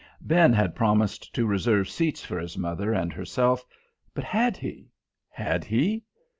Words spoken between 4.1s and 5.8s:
but had he? Had